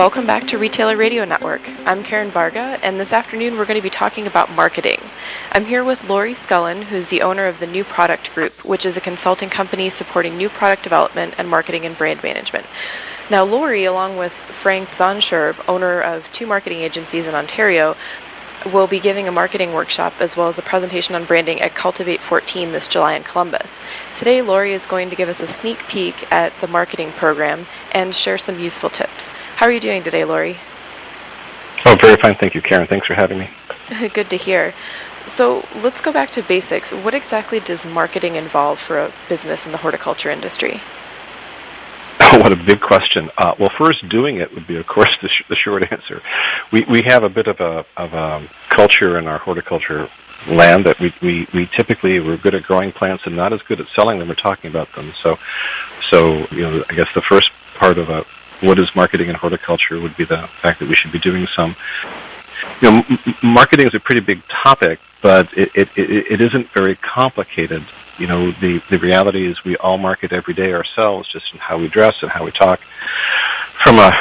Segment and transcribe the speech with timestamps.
[0.00, 1.60] Welcome back to Retailer Radio Network.
[1.84, 4.98] I'm Karen Varga, and this afternoon we're going to be talking about marketing.
[5.52, 8.96] I'm here with Lori Scullin, who's the owner of the New Product Group, which is
[8.96, 12.64] a consulting company supporting new product development and marketing and brand management.
[13.30, 17.94] Now, Lori, along with Frank Zonscherb, owner of two marketing agencies in Ontario,
[18.72, 22.20] will be giving a marketing workshop as well as a presentation on branding at Cultivate
[22.20, 23.78] 14 this July in Columbus.
[24.16, 28.14] Today, Lori is going to give us a sneak peek at the marketing program and
[28.14, 29.28] share some useful tips.
[29.60, 30.56] How are you doing today, Lori?
[31.84, 32.34] Oh, very fine.
[32.34, 32.86] Thank you, Karen.
[32.86, 33.50] Thanks for having me.
[34.14, 34.72] Good to hear.
[35.26, 36.90] So let's go back to basics.
[36.90, 40.80] What exactly does marketing involve for a business in the horticulture industry?
[42.20, 43.28] Oh, what a big question.
[43.36, 46.22] Uh, well, first, doing it would be, of course, the, sh- the short answer.
[46.72, 50.08] We we have a bit of a of a culture in our horticulture
[50.48, 53.78] land that we, we, we typically we're good at growing plants and not as good
[53.78, 55.12] at selling them or talking about them.
[55.12, 55.38] So
[56.00, 58.24] so you know I guess the first part of a
[58.60, 61.74] what is marketing in horticulture would be the fact that we should be doing some.
[62.80, 66.96] You know, m- marketing is a pretty big topic, but it, it, it, isn't very
[66.96, 67.82] complicated
[68.20, 71.78] you know, the, the reality is we all market every day ourselves, just in how
[71.78, 72.78] we dress and how we talk.
[72.80, 74.12] From a,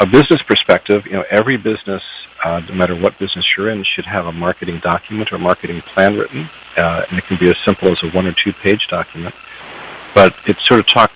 [0.00, 2.02] a business perspective, you know, every business,
[2.42, 6.16] uh, no matter what business you're in, should have a marketing document or marketing plan
[6.16, 6.46] written,
[6.78, 9.34] uh, and it can be as simple as a one or two page document.
[10.14, 11.12] But it sort of talk.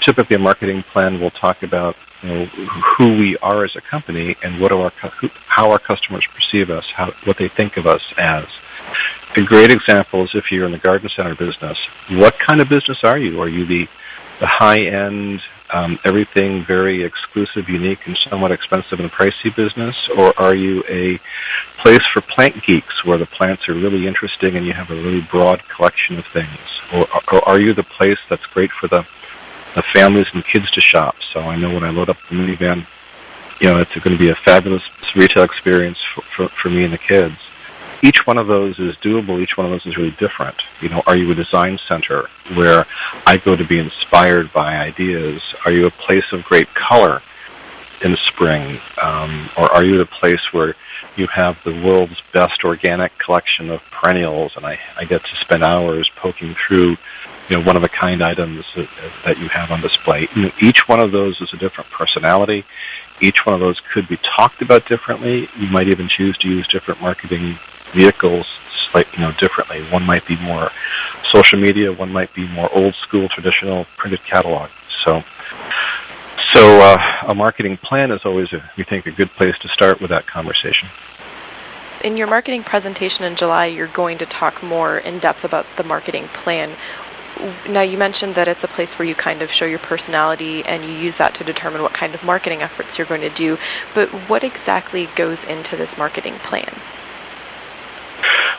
[0.00, 4.36] Typically, a marketing plan will talk about you know, who we are as a company
[4.42, 4.90] and what our
[5.46, 8.46] how our customers perceive us, how what they think of us as
[9.36, 11.78] a great example is if you're in the garden center business.
[12.10, 13.40] What kind of business are you?
[13.40, 13.88] Are you the,
[14.38, 20.08] the high end, um, everything very exclusive, unique, and somewhat expensive and pricey business?
[20.10, 21.18] Or are you a
[21.78, 25.22] place for plant geeks where the plants are really interesting and you have a really
[25.22, 26.48] broad collection of things?
[26.94, 29.06] Or, or are you the place that's great for the,
[29.74, 31.16] the families and kids to shop?
[31.32, 32.86] So I know when I load up the minivan,
[33.60, 34.82] you know, it's going to be a fabulous
[35.14, 37.36] retail experience for, for, for me and the kids
[38.04, 39.40] each one of those is doable.
[39.40, 40.56] Each one of those is really different.
[40.82, 42.84] You know, are you a design center where
[43.26, 45.54] I go to be inspired by ideas?
[45.64, 47.22] Are you a place of great color
[48.04, 48.78] in spring?
[49.02, 50.74] Um, or are you the place where
[51.16, 55.62] you have the world's best organic collection of perennials and I, I get to spend
[55.64, 56.98] hours poking through
[57.48, 58.88] you know, one of a kind items that,
[59.24, 60.28] that you have on display.
[60.60, 62.64] Each one of those is a different personality.
[63.20, 65.48] Each one of those could be talked about differently.
[65.56, 67.56] You might even choose to use different marketing
[67.92, 68.46] vehicles
[68.90, 69.82] slightly, you know, differently.
[69.84, 70.70] One might be more
[71.30, 74.70] social media, one might be more old school, traditional printed catalog.
[75.02, 75.22] So,
[76.52, 80.00] so uh, a marketing plan is always, a, we think, a good place to start
[80.00, 80.88] with that conversation.
[82.04, 85.84] In your marketing presentation in July, you're going to talk more in depth about the
[85.84, 86.70] marketing plan.
[87.68, 90.84] Now, you mentioned that it's a place where you kind of show your personality and
[90.84, 93.58] you use that to determine what kind of marketing efforts you're going to do.
[93.94, 96.72] But what exactly goes into this marketing plan?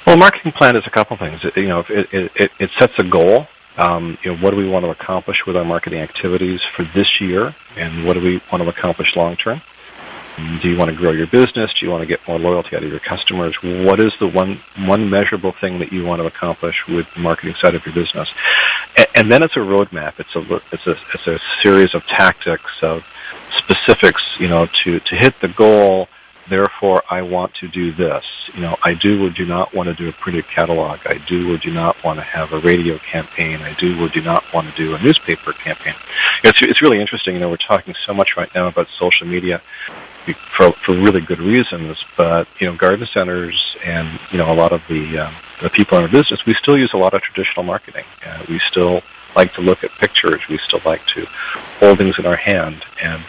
[0.05, 1.43] Well, marketing plan is a couple things.
[1.43, 3.47] It, you know, it, it, it sets a goal.
[3.77, 7.19] Um, you know, what do we want to accomplish with our marketing activities for this
[7.19, 9.61] year, and what do we want to accomplish long term?
[10.35, 11.73] Do you want to grow your business?
[11.73, 13.55] Do you want to get more loyalty out of your customers?
[13.63, 17.55] What is the one one measurable thing that you want to accomplish with the marketing
[17.55, 18.33] side of your business?
[18.97, 20.19] And, and then it's a roadmap.
[20.19, 20.41] It's a
[20.73, 23.05] it's a it's a series of tactics of
[23.57, 24.37] specifics.
[24.39, 26.09] You know, to to hit the goal
[26.47, 28.49] therefore I want to do this.
[28.53, 30.99] You know, I do or do not want to do a printed catalog.
[31.05, 33.59] I do or do not want to have a radio campaign.
[33.61, 35.95] I do or do not want to do a newspaper campaign.
[36.43, 37.35] It's, it's really interesting.
[37.35, 39.61] You know, we're talking so much right now about social media
[40.33, 44.71] for, for really good reasons, but, you know, garden centers and, you know, a lot
[44.71, 47.63] of the, um, the people in our business, we still use a lot of traditional
[47.63, 48.05] marketing.
[48.25, 49.01] Uh, we still
[49.35, 50.47] like to look at pictures.
[50.47, 51.25] We still like to
[51.79, 53.21] hold things in our hand and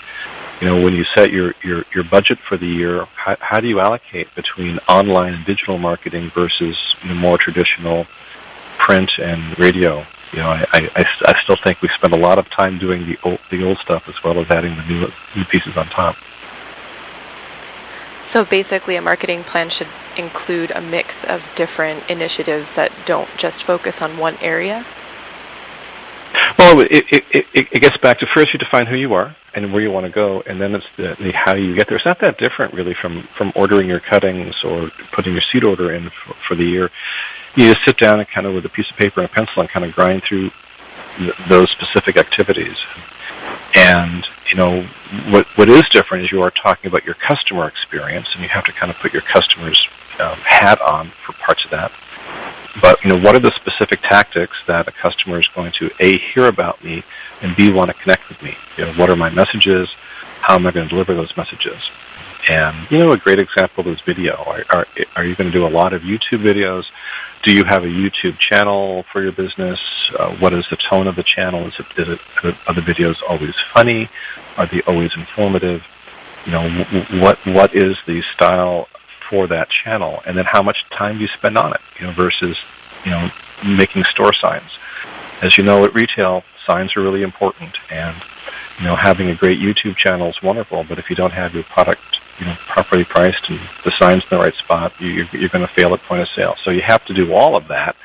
[0.60, 3.68] you know, when you set your, your, your budget for the year, how, how do
[3.68, 8.06] you allocate between online and digital marketing versus you know, more traditional
[8.78, 10.03] print and radio?
[10.32, 13.18] You know, I, I, I still think we spend a lot of time doing the
[13.22, 15.00] old, the old stuff as well as adding the new,
[15.36, 16.16] new pieces on top.
[18.24, 19.86] So basically, a marketing plan should
[20.16, 24.84] include a mix of different initiatives that don't just focus on one area?
[26.66, 29.72] Well, it, it, it, it gets back to first you define who you are and
[29.72, 31.97] where you want to go, and then it's the, the how you get there.
[31.97, 35.92] It's not that different really from from ordering your cuttings or putting your seed order
[35.92, 36.91] in for, for the year.
[37.54, 39.60] You just sit down and kind of with a piece of paper and a pencil
[39.60, 40.51] and kind of grind through
[41.18, 42.84] th- those specific activities.
[43.77, 44.83] And you know
[45.30, 48.65] what what is different is you are talking about your customer experience, and you have
[48.65, 49.86] to kind of put your customer's
[50.19, 51.92] um, hat on for parts of that
[52.80, 56.18] but you know, what are the specific tactics that a customer is going to a
[56.18, 57.02] hear about me
[57.42, 58.54] and b want to connect with me?
[58.76, 59.94] You know, what are my messages?
[60.46, 61.90] how am I going to deliver those messages?
[62.48, 64.36] And you know, a great example is video.
[64.46, 64.86] Are, are,
[65.16, 66.84] are you going to do a lot of YouTube videos?
[67.42, 69.80] Do you have a YouTube channel for your business?
[70.16, 71.66] Uh, what is the tone of the channel?
[71.66, 72.20] Is it, is it
[72.68, 74.08] are the videos always funny?
[74.56, 75.84] Are they always informative?
[76.46, 76.68] You know,
[77.20, 78.88] what what is the style
[79.28, 80.22] for that channel?
[80.26, 81.80] And then how much time do you spend on it?
[81.98, 82.58] You know, versus
[83.04, 83.28] you know
[83.66, 84.78] making store signs.
[85.42, 88.16] As you know, at retail, signs are really important, and
[88.78, 90.84] you know having a great YouTube channel is wonderful.
[90.84, 94.28] But if you don't have your product you know properly priced and the signs in
[94.30, 96.54] the right spot, you, you're, you're going to fail at point of sale.
[96.56, 97.96] So you have to do all of that,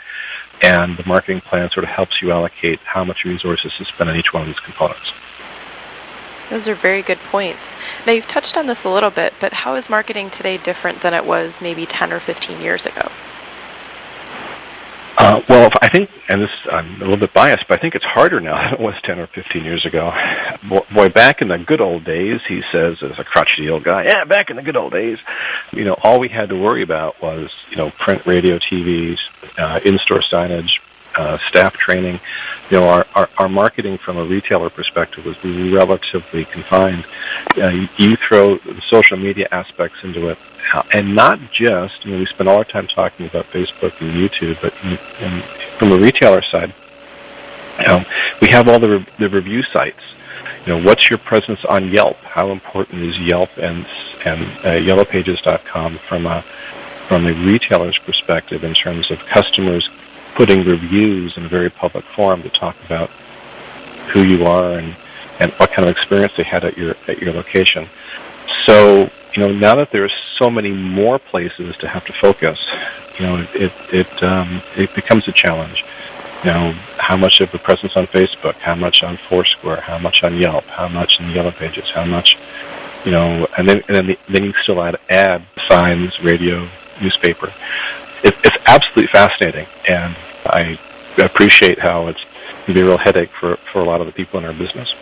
[0.62, 4.16] and the marketing plan sort of helps you allocate how much resources to spend on
[4.16, 5.14] each one of these components.
[6.50, 7.76] Those are very good points.
[8.06, 11.14] Now you've touched on this a little bit, but how is marketing today different than
[11.14, 13.08] it was maybe 10 or 15 years ago?
[15.18, 18.06] Uh, well, I think, and this I'm a little bit biased, but I think it's
[18.06, 20.12] harder now than it was 10 or 15 years ago.
[20.92, 24.24] Boy, back in the good old days, he says, as a crotchety old guy, yeah,
[24.24, 25.20] back in the good old days,
[25.72, 29.20] you know, all we had to worry about was, you know, print, radio, TVs,
[29.60, 30.80] uh, in-store signage,
[31.22, 32.20] uh, staff training.
[32.70, 37.06] You know, our, our, our marketing from a retailer perspective was relatively confined.
[37.58, 40.38] Uh, you, throw the social media aspects into it,
[40.94, 44.74] and not just, you we spend all our time talking about Facebook and YouTube, but
[45.78, 46.74] from a retailer side,
[47.80, 48.04] you know,
[48.42, 50.02] we have all the, re- the review sites.
[50.66, 52.18] You know, what's your presence on Yelp?
[52.18, 53.86] How important is Yelp and
[54.24, 56.44] and uh, YellowPages.com from a
[57.08, 59.90] from a retailer's perspective in terms of customers
[60.36, 63.10] putting reviews in a very public forum to talk about
[64.12, 64.96] who you are and,
[65.40, 67.88] and what kind of experience they had at your at your location.
[68.66, 72.70] So you know, now that there's so many more places to have to focus,
[73.18, 75.86] you know, it it um, it becomes a challenge.
[76.44, 80.24] You know, how much of a presence on Facebook, how much on Foursquare, how much
[80.24, 82.36] on Yelp, how much in the Yellow Pages, how much,
[83.06, 86.68] you know, and then and then, the, then you still add ad signs, radio,
[87.00, 87.54] newspaper.
[88.72, 90.16] Absolutely fascinating, and
[90.46, 90.80] I
[91.18, 92.24] appreciate how it's
[92.64, 94.96] can be a real headache for for a lot of the people in our business.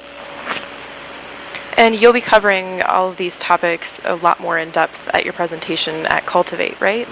[1.78, 5.34] And you'll be covering all of these topics a lot more in depth at your
[5.34, 7.08] presentation at Cultivate, right?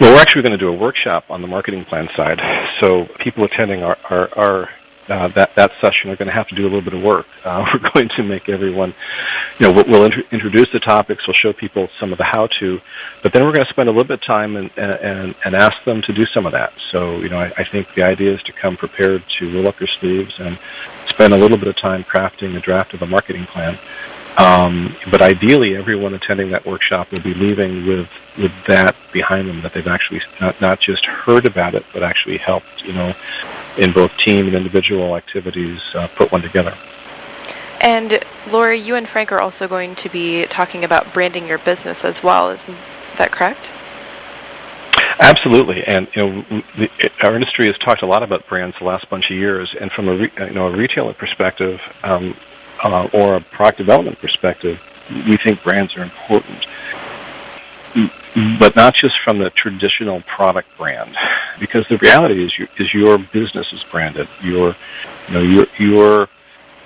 [0.00, 2.40] Well, we're actually going to do a workshop on the marketing plan side.
[2.78, 4.68] So people attending our, our, our
[5.08, 7.26] uh, that that session are going to have to do a little bit of work.
[7.44, 8.94] Uh, we're going to make everyone,
[9.60, 12.80] you know, we'll, we'll int- introduce the topics, we'll show people some of the how-to,
[13.22, 15.84] but then we're going to spend a little bit of time and, and and ask
[15.84, 16.72] them to do some of that.
[16.90, 19.78] So, you know, I, I think the idea is to come prepared to roll up
[19.78, 20.58] your sleeves and
[21.06, 23.76] spend a little bit of time crafting a draft of a marketing plan.
[24.38, 28.08] Um, but ideally, everyone attending that workshop will be leaving with
[28.38, 32.38] with that behind them that they've actually not not just heard about it, but actually
[32.38, 33.12] helped, you know,
[33.76, 36.74] in both team and individual activities uh, put one together.
[37.80, 42.04] And Lori, you and Frank are also going to be talking about branding your business
[42.04, 42.50] as well.
[42.50, 42.76] Isn't
[43.16, 43.70] that correct?
[45.18, 46.90] Absolutely, and you know, the,
[47.22, 50.08] our industry has talked a lot about brands the last bunch of years, and from
[50.08, 52.34] a re, you know a retailer perspective um,
[52.82, 54.80] uh, or a product development perspective,
[55.28, 56.66] we think brands are important,
[58.58, 61.14] but not just from the traditional product brand,
[61.58, 64.26] because the reality is, you, is your business is branded.
[64.42, 64.74] Your
[65.28, 66.28] you know your your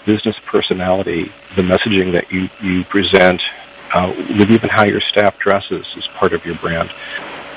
[0.05, 1.25] business personality,
[1.57, 3.41] the messaging that you you present,
[3.95, 6.91] uh, with even how your staff dresses is part of your brand.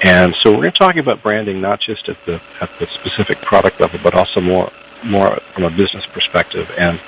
[0.04, 3.38] And so we're going to talk about branding not just at the at the specific
[3.39, 4.72] product level, but also more
[5.04, 7.00] more from a business perspective, and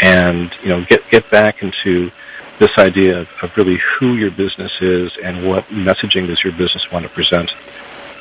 [0.00, 2.10] and you know get get back into
[2.58, 6.92] this idea of, of really who your business is and what messaging does your business
[6.92, 7.50] want to present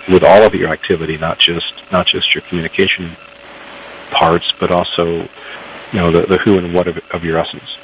[0.08, 3.12] with all of your activity, not just not just your communication
[4.10, 5.27] parts, but also
[5.91, 7.77] you know the, the who and what of, of your essence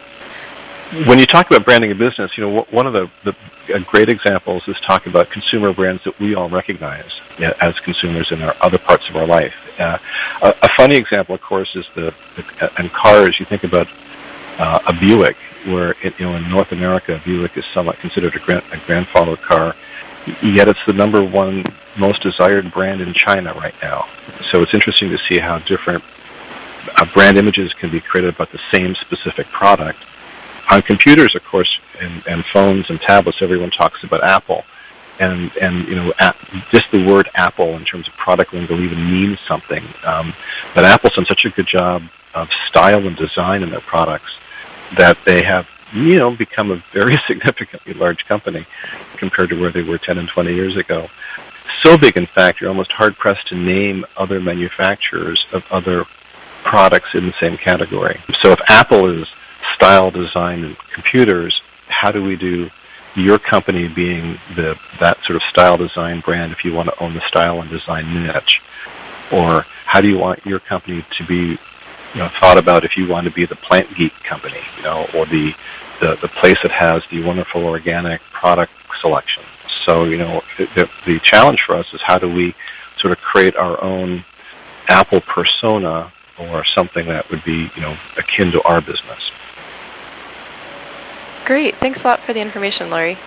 [1.05, 3.35] when you talk about branding a business, you know, one of the, the
[3.81, 7.19] great examples is talking about consumer brands that we all recognize
[7.61, 9.79] as consumers in our other parts of our life.
[9.79, 9.97] Uh,
[10.41, 13.39] a, a, funny example, of course, is the, the in cars.
[13.39, 13.87] You think about
[14.59, 15.35] uh, a Buick,
[15.65, 19.35] where it, you know in North America, Buick is somewhat considered a, grand, a grandfather
[19.35, 19.75] car,
[20.41, 21.63] yet it's the number one
[21.97, 24.05] most desired brand in China right now.
[24.49, 26.03] So it's interesting to see how different
[26.97, 29.99] uh, brand images can be created about the same specific product
[30.69, 34.65] on computers, of course, and, and phones and tablets, everyone talks about Apple.
[35.19, 36.11] And, and you know,
[36.69, 39.83] just the word Apple in terms of product lingo even means something.
[40.05, 40.33] Um,
[40.75, 42.03] but Apple's done such a good job
[42.35, 44.37] of style and design in their products
[44.95, 48.65] that they have, you know, become a very significantly large company
[49.15, 51.07] compared to where they were 10 and 20 years ago.
[51.81, 56.05] So big, in fact, you're almost hard pressed to name other manufacturers of other
[56.67, 58.19] products in the same category.
[58.41, 59.29] So if Apple is
[59.73, 62.69] style design and computers, how do we do
[63.15, 67.13] your company being the that sort of style design brand if you want to own
[67.13, 68.61] the style and design niche?
[69.31, 71.57] Or how do you want your company to be
[72.13, 75.07] you know, thought about if you want to be the plant geek company, you know,
[75.15, 75.55] or the,
[76.01, 79.43] the, the place that has the wonderful organic product selection.
[79.85, 82.55] So, you know, the, the challenge for us is how do we
[82.97, 84.25] sort of create our own
[84.89, 89.31] Apple persona or something that would be, you know, akin to our business.
[91.45, 91.75] Great.
[91.75, 93.17] Thanks a lot for the information, Lori.